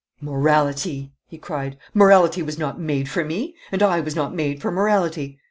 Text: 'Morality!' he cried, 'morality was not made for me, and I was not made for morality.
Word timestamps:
'Morality!' 0.19 1.13
he 1.27 1.37
cried, 1.37 1.77
'morality 1.93 2.41
was 2.41 2.57
not 2.57 2.79
made 2.79 3.07
for 3.07 3.23
me, 3.23 3.53
and 3.71 3.83
I 3.83 3.99
was 3.99 4.15
not 4.15 4.33
made 4.33 4.59
for 4.59 4.71
morality. 4.71 5.39